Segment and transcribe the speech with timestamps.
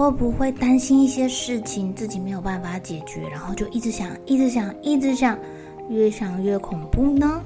[0.00, 5.38] 会不会担心一些事情自己没有办法解决，然后就一直想、一直想、一直想，
[5.90, 7.42] 越想越恐怖呢？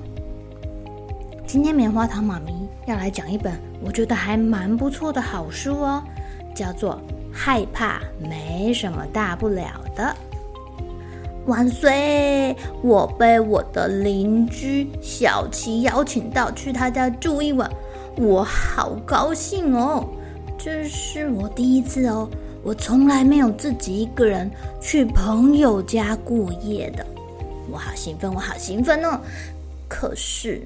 [1.48, 2.52] 今天棉花糖妈咪
[2.86, 6.00] 要来讲一本我觉得还蛮不错的好书哦，
[6.54, 6.92] 叫做
[7.32, 10.14] 《害怕没什么大不了的》。
[11.50, 12.56] 万岁！
[12.84, 17.68] 我被我的邻居小琪邀请到去他家住一晚，
[18.16, 20.08] 我好高兴哦！
[20.56, 22.30] 这是我第一次哦，
[22.64, 27.04] 我从来没有自己一个人去朋友家过夜的，
[27.70, 29.20] 我好兴奋，我好兴奋哦！
[29.86, 30.62] 可是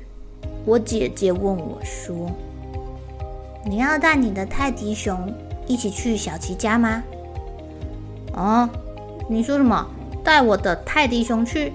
[0.64, 2.30] 我姐姐问我说
[3.66, 5.34] ：“你要带你的泰迪熊
[5.66, 7.02] 一起去小琪家吗？”
[8.32, 8.70] 啊，
[9.28, 9.84] 你说什么？
[10.22, 11.72] 带我的泰迪熊去，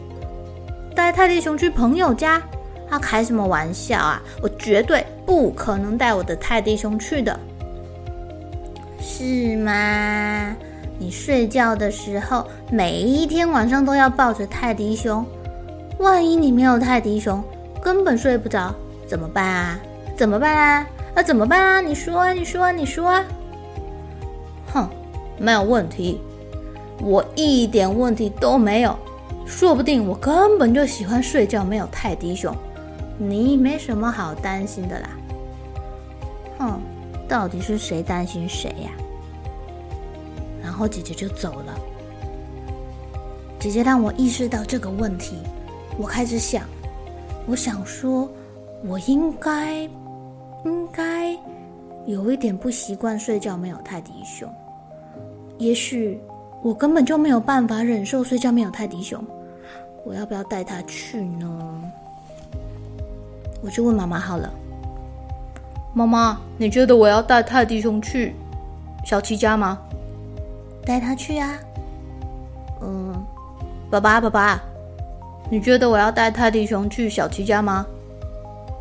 [0.96, 2.42] 带泰迪熊去朋友家？
[2.90, 4.22] 他开什么玩笑啊！
[4.42, 7.38] 我绝对不可能带我的泰迪熊去的，
[9.16, 10.56] 是吗？
[10.98, 15.24] 你睡觉的时候，每一天晚上都要抱着泰迪熊，
[16.00, 17.44] 万一你没有泰迪熊，
[17.80, 18.74] 根本睡不着，
[19.08, 19.80] 怎么办啊？
[20.18, 20.88] 怎么办啊？
[21.14, 21.80] 那怎么办啊？
[21.80, 23.24] 你说啊，你说啊，你说啊！
[24.74, 24.90] 哼，
[25.38, 26.20] 没有问题。
[27.00, 28.98] 我一点问题都没有，
[29.46, 32.52] 说不定我根本就喜欢睡觉，没有泰迪熊，
[33.20, 35.10] 你没什么好担心的啦。
[36.58, 36.82] 哼，
[37.28, 38.92] 到底是谁担心谁呀？
[40.62, 41.80] 然后姐姐就走了。
[43.60, 45.38] 姐姐让我意识到这个问题，
[45.98, 46.64] 我开始想，
[47.48, 48.30] 我想说，
[48.86, 49.82] 我应该
[50.66, 51.38] 应该
[52.06, 54.50] 有一点不习惯睡觉没有泰迪熊，
[55.58, 56.20] 也许。
[56.62, 59.22] 我根本就没有办法忍受睡觉没有泰迪熊，
[60.06, 61.92] 我要不要带他去呢？
[63.62, 64.50] 我去问妈妈好了。
[65.94, 68.36] 妈妈，你觉得我要带泰迪熊去
[69.06, 69.78] 小七家吗？
[70.84, 71.54] 带他去啊。
[72.82, 73.14] 嗯，
[73.92, 74.60] 爸爸，爸爸，
[75.52, 77.86] 你觉得我要带泰迪熊去小七家吗？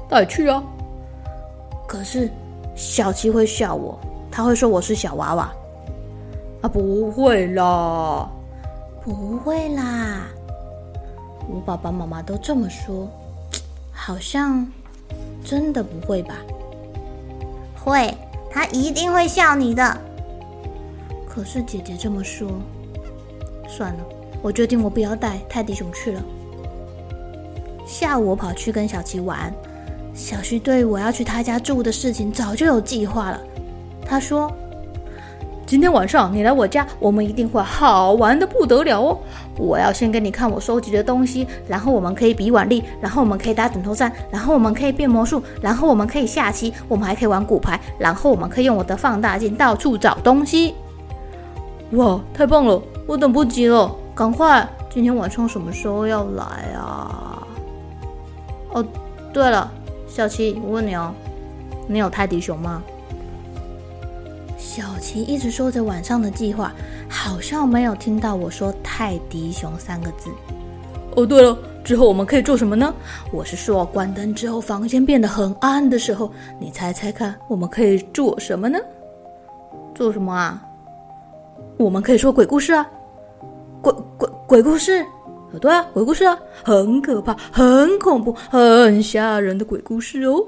[0.09, 0.63] 带去啊。
[1.87, 2.31] 可是
[2.75, 3.99] 小七会笑我，
[4.31, 5.53] 他会说我是小娃娃。
[6.63, 8.27] 啊，不会啦，
[9.05, 10.29] 不会啦，
[11.47, 13.07] 我爸爸妈妈都这么说，
[13.93, 14.67] 好像
[15.45, 16.37] 真的不会吧？
[17.83, 18.13] 会，
[18.51, 19.99] 他一定会笑你的。
[21.27, 22.49] 可是姐姐这么说，
[23.69, 24.05] 算了，
[24.41, 26.23] 我决定我不要带泰迪熊去了。
[27.87, 29.53] 下午我跑去跟小琪玩，
[30.15, 33.41] 小徐对我要去他家住的事情早就有计划了，
[34.07, 34.53] 他说。
[35.73, 39.19] 今天晚上你来我家，我们一定会好玩的不得了哦！
[39.57, 50.75] 我要先给你看我收集的东西，然后我们可以比腕力，然后我们可以打枕头战，然后我们可以变魔术，然后我们可以下棋，我们还可以玩骨牌，然后我们可以用我的放大镜到处找东西。
[51.93, 52.83] 哇，太棒了！
[53.07, 54.69] 我等不及了，赶快！
[54.91, 56.45] 今天晚上什么时候要来
[56.77, 57.43] 啊？
[58.73, 58.85] 哦，
[59.33, 59.73] 对了，
[60.07, 61.15] 小七，我问你哦，
[61.87, 62.83] 你有泰迪熊吗？
[64.73, 66.73] 小琪一直说着晚上的计划，
[67.07, 70.31] 好像没有听到我说“泰迪熊”三个字。
[71.15, 72.95] 哦，对了，之后我们可以做什么呢？
[73.35, 78.79] 我是说，关灯之后，房间变得很暗的时候，你猜猜看，我们可以做什么呢？
[79.95, 80.67] 做什么啊？
[81.77, 82.89] 我们可以说鬼故事啊！
[83.83, 85.05] 鬼鬼鬼故事？
[85.53, 90.43] 哦，对啊，鬼故事啊，很可怕、很恐怖、很吓人的鬼故事哦！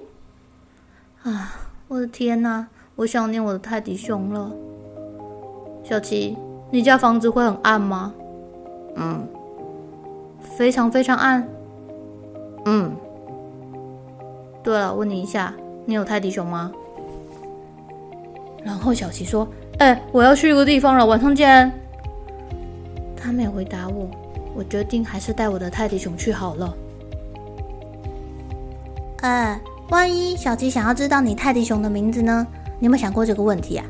[1.25, 1.55] 啊，
[1.89, 2.67] 我的天哪！
[2.97, 4.51] 我想念我的泰迪熊了。
[5.83, 6.37] 小琪，
[6.71, 8.15] 你家房子会很暗吗？
[8.97, 9.27] 嗯，
[10.41, 11.47] 非常非常暗。
[12.67, 12.95] 嗯。
[14.63, 15.53] 对了，问你一下，
[15.85, 16.73] 你有泰迪熊吗？
[18.65, 19.47] 然后小琪说
[19.79, 21.71] ：“哎，我要去一个地方了，晚上见。
[23.17, 24.09] 他没回答我，
[24.55, 26.75] 我决定还是带我的泰迪熊去好了。
[29.21, 29.61] 呃，
[29.91, 32.47] 万一小七想要知道你泰迪熊的名字呢？
[32.79, 33.85] 你有没有想过这个问题啊？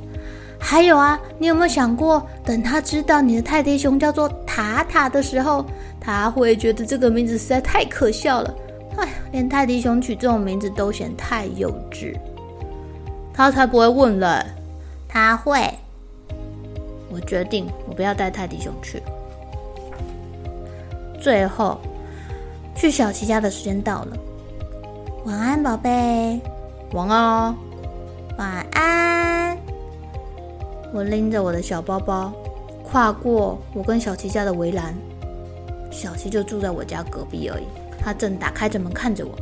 [0.58, 5.64] 还有啊，你有没有想过，等他知道你的泰迪熊叫做塔塔的时候，
[6.00, 8.54] 他会觉得这个名字实在太可笑了。
[8.96, 12.16] 哎，连泰迪熊取这种名字都嫌太幼稚。
[13.34, 14.42] 他才不会问嘞，
[15.08, 15.60] 他会。
[17.10, 19.02] 我决定，我不要带泰迪熊去。
[21.20, 21.78] 最后，
[22.74, 24.16] 去小琪家的时间到了。
[25.26, 26.40] 晚安，宝贝。
[26.92, 27.63] 晚安。
[28.36, 29.56] 晚安。
[30.92, 32.32] 我拎着我的小包包，
[32.82, 34.94] 跨过我跟小琪家的围栏。
[35.90, 37.64] 小琪就住在我家隔壁而已。
[37.98, 39.32] 他正打开着门看着我。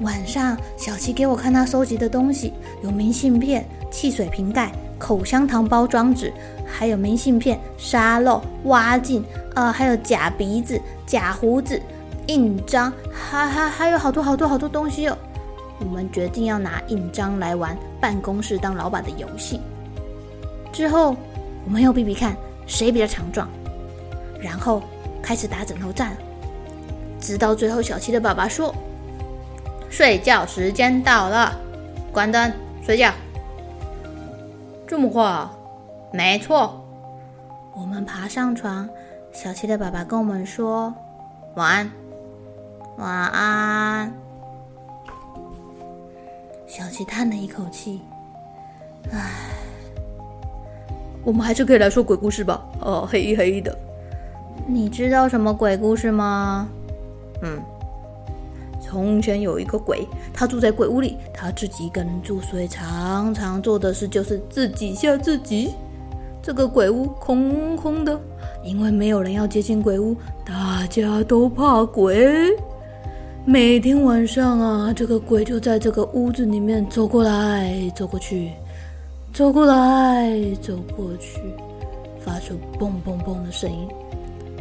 [0.00, 6.32] 晚上，小琪给我看他收集的东西，有明信片、汽水瓶盖、口香糖包装纸，
[6.66, 9.24] 还有明信片、沙漏、挖镜，
[9.54, 11.80] 呃，还有假鼻子、假胡子、
[12.26, 15.16] 印章，还还还有好多好多好多东西哦。
[15.84, 19.60] 我们决定要拿印章来玩办公室当老板的游戏。
[20.72, 21.14] 之后，
[21.64, 22.34] 我们又比比看
[22.66, 23.48] 谁比较强壮，
[24.40, 24.82] 然后
[25.22, 26.16] 开始打枕头战。
[27.20, 28.74] 直到最后，小七的爸爸说
[29.88, 31.54] ：“睡觉时间到了，
[32.12, 32.52] 关灯
[32.82, 33.12] 睡觉。”
[34.86, 35.48] 这么快？
[36.12, 36.80] 没错。
[37.74, 38.88] 我们爬上床，
[39.32, 40.92] 小七的爸爸跟我们说
[41.56, 41.90] ：“晚安，
[42.98, 44.12] 晚安。”
[46.66, 48.00] 小七叹了一口气
[49.12, 49.30] ：“唉，
[51.22, 52.64] 我们还是可以来说鬼故事吧。
[52.80, 53.76] 哦，黑黑的。
[54.66, 56.68] 你知道什么鬼故事吗？”
[57.42, 57.60] 嗯，
[58.80, 65.74] 从前有一个鬼，他住在鬼屋里，他自己一个人住，所以常常做的事就是自己吓自己。
[66.42, 68.18] 这个鬼屋空空的，
[68.62, 72.56] 因为没有人要接近鬼屋，大家都怕鬼。
[73.46, 78.50] 每天晚上啊，这个鬼就在这个屋子里面走过来走过去，
[79.34, 80.32] 走过来
[80.62, 81.40] 走过去，
[82.18, 83.86] 发出嘣嘣嘣的声音，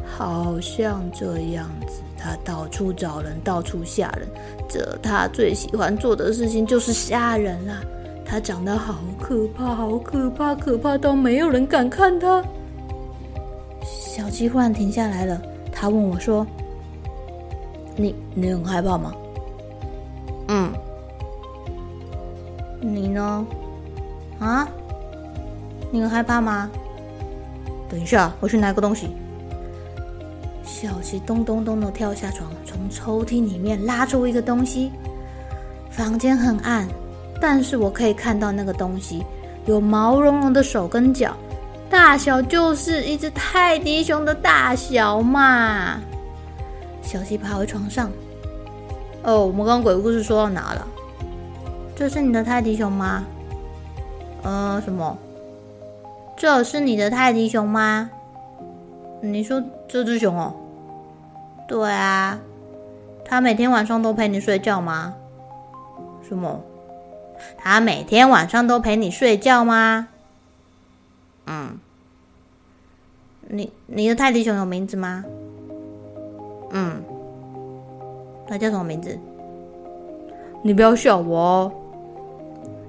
[0.06, 2.02] 好像这样子。
[2.18, 4.28] 他到处找人，到处吓人。
[4.68, 7.82] 这他最喜欢做的事情就是吓人啦。
[8.26, 12.44] 他长得好可怕，好可怕，可怕到没有人敢看他。
[13.82, 15.42] 小七忽然停下来了，
[15.72, 16.46] 他问我说
[17.96, 19.14] ：“你你很害怕吗
[20.50, 20.72] ？”“嗯。
[22.82, 23.46] ”“你呢
[24.40, 24.68] ？”“啊？
[25.92, 26.70] 你很害怕吗
[27.90, 29.10] ？”“等一下，我去拿个东西。”
[30.66, 34.92] 小琪咚咚咚的跳下床，从抽屉里面拉出一个东西。
[35.90, 36.88] 房间很暗，
[37.40, 39.24] 但是我可以看到那个东西
[39.66, 41.38] 有毛茸茸的手跟脚，
[41.90, 46.02] 大小就是一只泰迪熊的大小嘛。
[47.04, 48.10] 小七爬回床上。
[49.24, 50.88] 哦，我们刚刚鬼故事说到哪了？
[51.96, 53.24] 这是你的泰迪熊吗？
[54.42, 55.18] 呃，什么？
[56.36, 58.10] 这是你的泰迪熊吗？
[59.22, 60.56] 你说这只熊哦？
[61.68, 62.40] 对啊，
[63.24, 65.14] 它每天晚上都陪你睡觉吗？
[66.28, 66.62] 什么？
[67.58, 70.08] 它每天晚上都陪你睡觉吗？
[71.46, 71.78] 嗯。
[73.48, 75.24] 你你的泰迪熊有名字吗？
[76.74, 77.02] 嗯。
[78.46, 79.18] 他叫什么名字？
[80.62, 81.72] 你不要笑我哦。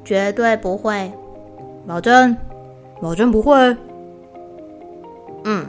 [0.05, 1.11] 绝对不会，
[1.87, 2.37] 保证，
[3.01, 3.55] 保证不会。
[5.45, 5.67] 嗯。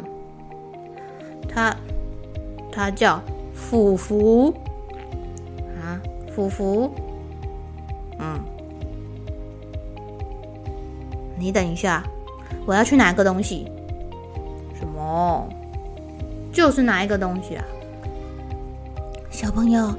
[1.48, 1.76] 他。
[2.78, 3.22] 他叫
[3.54, 4.54] 福福
[5.80, 5.96] 啊，
[6.30, 6.92] 福福，
[8.20, 8.38] 嗯，
[11.38, 12.04] 你等一下，
[12.66, 13.66] 我要去拿个东西。
[14.78, 15.48] 什么？
[16.52, 17.64] 就是拿一个东西啊。
[19.36, 19.94] 小朋友，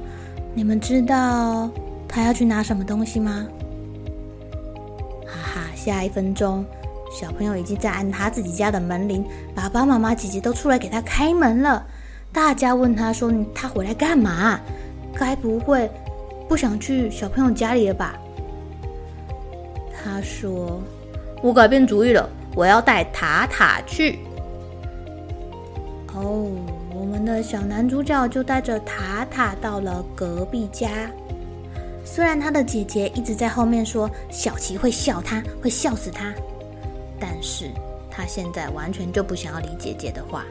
[0.55, 1.69] 你们知道
[2.07, 3.45] 他要去拿什么东西吗？
[5.27, 6.65] 哈哈，下一分钟，
[7.11, 11.85] 小朋友已经在按他自己家的门铃，爸爸妈妈、姐姐都出来给他开门了。
[12.33, 14.59] 大家问他说：“他回来干嘛？
[15.13, 15.87] 该不会
[16.49, 18.17] 不想去小朋友家里了吧？”
[19.93, 20.81] 他说
[21.43, 24.17] ：“我改变主意了，我要带塔塔去。”
[26.15, 26.49] 哦，
[26.97, 30.89] 我们的小男主角就带着塔塔到了隔壁家。
[32.03, 36.33] 虽然他的姐姐一直在后面说小七会笑他，会笑死他，
[37.19, 37.69] 但是
[38.09, 40.43] 他现在完全就不想要理姐姐的话。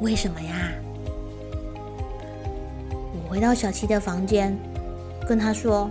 [0.00, 0.72] 为什么呀？
[3.12, 4.56] 我回到小七的房间，
[5.28, 5.90] 跟他说：“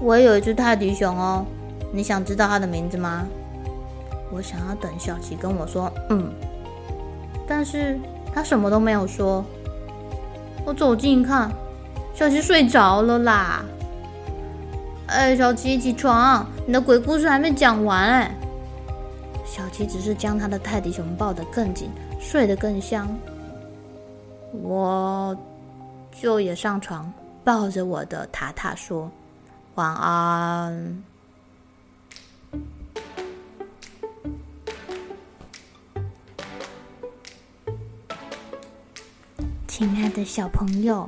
[0.00, 1.44] 我有一只泰迪熊哦，
[1.92, 3.26] 你想知道他的名字吗？
[4.32, 6.32] 我想要等小琪跟我说“嗯”，
[7.46, 7.98] 但是
[8.36, 9.42] 他什么都没有说。
[10.66, 11.50] 我走近一看，
[12.12, 13.64] 小琪睡着了啦。
[15.06, 18.30] 哎，小琪起床，你的鬼故事还没讲完哎。
[19.46, 21.88] 小琪只是将他的泰迪熊抱得更紧，
[22.20, 23.08] 睡得更香。
[24.62, 25.34] 我
[26.20, 27.10] 就也上床，
[27.42, 29.10] 抱着我的塔塔说
[29.76, 31.02] 晚安。
[40.16, 41.06] 的小朋友，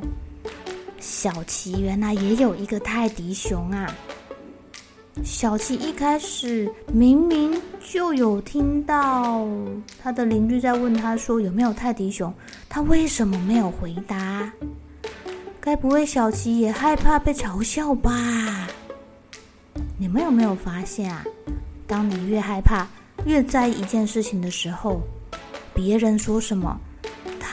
[1.01, 3.91] 小琪原来也有一个泰迪熊啊！
[5.25, 9.49] 小琪一开始明明就有听到
[9.99, 12.31] 他的邻居在问他说有没有泰迪熊，
[12.69, 14.53] 他为什么没有回答？
[15.59, 18.69] 该不会小琪也害怕被嘲笑吧？
[19.97, 21.25] 你们有没有发现啊？
[21.87, 22.87] 当你越害怕、
[23.25, 25.01] 越在意一件事情的时候，
[25.73, 26.79] 别人说什么，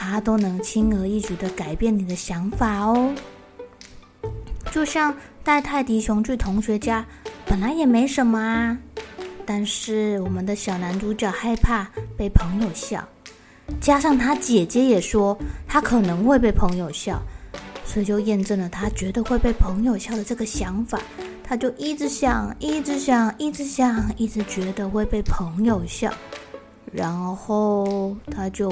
[0.06, 3.14] 他都能轻而易举的改变你的想法哦。
[4.70, 7.04] 就像带泰迪熊去同学家，
[7.46, 8.76] 本来也没什么啊，
[9.44, 13.06] 但是我们的小男主角害怕被朋友笑，
[13.80, 15.36] 加上他姐姐也说
[15.66, 17.22] 他可能会被朋友笑，
[17.84, 21.00] 所以就验证了他觉得会被朋友笑的这个想法。
[21.42, 26.12] 他就一直想，一直想，一直想，一直觉得会被朋友笑，
[26.92, 28.68] 然后他就。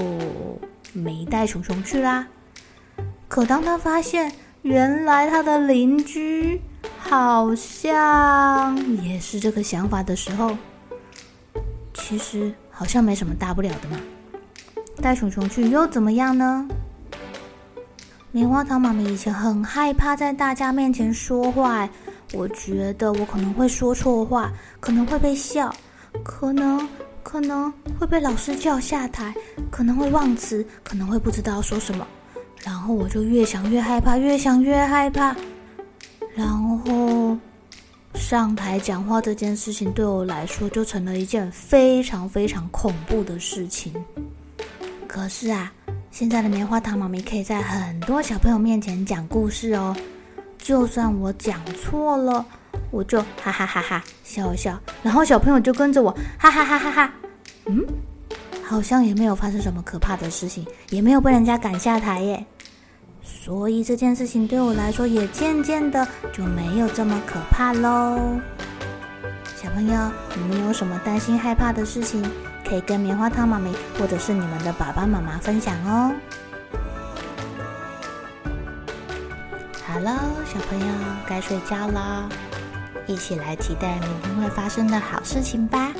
[0.94, 2.26] 没带熊熊去啦。
[3.28, 4.32] 可当他发现
[4.62, 6.58] 原来他的邻居
[6.98, 10.56] 好像也是这个想法的时候，
[11.92, 14.00] 其实好像没什么大不了的嘛。
[15.02, 16.66] 带熊熊去又怎么样呢？
[18.30, 21.88] 棉花糖妈妈以前很害怕在大家面前说话，
[22.32, 25.74] 我觉得我可能会说错话，可能会被笑，
[26.24, 26.88] 可能。
[27.24, 29.34] 可能会被老师叫下台，
[29.70, 32.06] 可能会忘词，可能会不知道说什么，
[32.62, 35.34] 然后我就越想越害怕，越想越害怕，
[36.36, 37.36] 然后
[38.14, 43.92] 上台讲话这件事情对我来说就成了一件非常非常恐怖的事情。
[45.08, 45.72] 可是啊，
[46.10, 49.96] 现在的棉花糖妈咪可以在很多小朋友面前讲故事哦，
[50.58, 52.44] 就算我讲错了，
[52.90, 57.12] 我就哈哈哈哈笑一笑，然后小朋友就跟着我哈哈哈哈哈。
[57.66, 57.84] 嗯，
[58.62, 62.44] 好像也没有发生什么可怕的事情，也没有被人家赶下台耶，
[63.22, 68.38] 所以这件事情对我来说也渐渐的就没有这么可怕喽。
[69.56, 72.22] 小朋友，你们有什么担心害怕的事情，
[72.68, 76.14] 可以跟棉花糖妈咪或者是你们的爸爸妈妈分享哦。
[79.86, 80.10] 好喽，
[80.44, 80.86] 小朋友
[81.26, 82.28] 该睡觉了，
[83.06, 85.92] 一起来期待明天会发生的好事情吧。